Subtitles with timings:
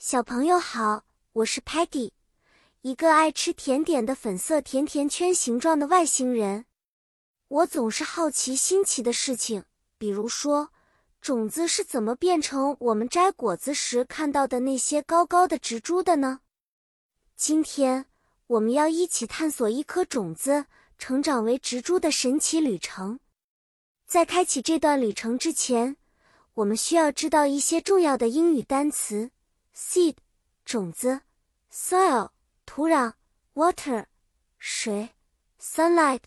[0.00, 1.02] 小朋友好，
[1.32, 2.12] 我是 Peggy，
[2.82, 6.66] 一个爱吃甜点的粉色甜甜圈形状的外星人。
[7.48, 9.64] 我总是好奇新奇的事情，
[9.98, 10.68] 比如说，
[11.20, 16.42] 种子是怎么变成我们摘果子时看到的那些高高的植株的呢？
[17.34, 18.06] 今天
[18.46, 23.18] 我们要一起探索一颗种子成长为植株的神奇旅程。
[24.06, 25.96] 在开启这段旅程之前，
[26.54, 29.32] 我们需要知道一些重要的英语单词
[29.78, 30.16] ：seed
[30.64, 31.20] 种子
[31.72, 32.30] ，soil
[32.66, 33.12] 土壤
[33.54, 34.06] ，water
[34.58, 35.10] 水
[35.60, 36.22] ，sunlight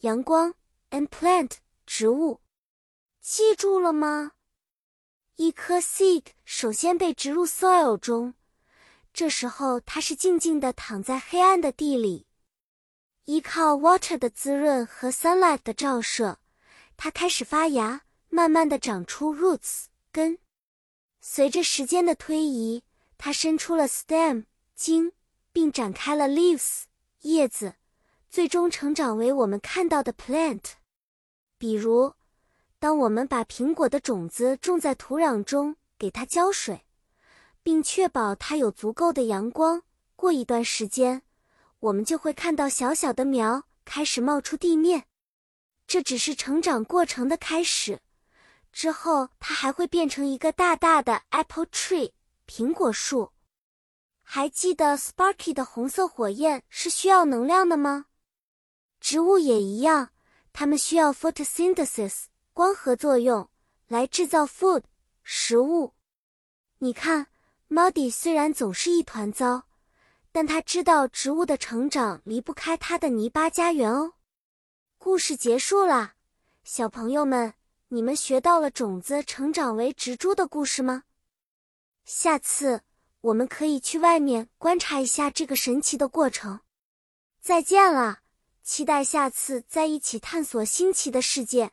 [0.00, 0.54] 阳光
[0.90, 1.52] ，and plant
[1.86, 2.42] 植物。
[3.20, 4.32] 记住了吗？
[5.36, 8.34] 一颗 seed 首先被植入 soil 中，
[9.14, 12.26] 这时候它是静静地躺在黑暗的地里，
[13.24, 16.38] 依靠 water 的滋润和 sunlight 的照射。
[16.98, 20.38] 它开始发芽，慢慢的长出 roots 根。
[21.22, 22.82] 随着时间的推移，
[23.22, 25.12] 它伸出了 stem 茎，
[25.52, 26.84] 并展开了 leaves
[27.20, 27.74] 叶子，
[28.30, 30.62] 最终成长为我们看到的 plant。
[31.58, 32.14] 比如，
[32.78, 36.86] 当我们把苹果的种子种在土壤中，给它浇水，
[37.62, 39.82] 并确保它有足够的阳光，
[40.16, 41.20] 过一段时间，
[41.80, 45.04] 我们就会看到小小的苗开始冒出地面。
[45.86, 48.00] 这只是成长过程的开始，
[48.72, 52.12] 之后它还会变成一个大大的 apple tree
[52.50, 53.30] 苹果树。
[54.22, 58.06] 还记得 Sparky 的红色火焰是需要能量的吗？
[58.98, 60.10] 植物也一样，
[60.52, 63.48] 它们需要 photosynthesis 光合作用
[63.86, 64.82] 来制造 food
[65.22, 65.94] 食物。
[66.78, 67.28] 你看
[67.68, 69.68] ，Muddy 虽然总是一团糟，
[70.32, 74.14] 但他知道植物的成长离不开它的泥巴家园哦。
[74.98, 76.14] 故事结束了，
[76.64, 77.54] 小朋友们，
[77.88, 81.04] 你们学到了种子成长为植株的故事吗？
[82.04, 82.82] 下次
[83.20, 86.60] 我们可以去外面观察一下这个神奇的过程。
[87.40, 88.20] 再见了，
[88.62, 91.70] 期待下次再一起探索新奇的世界。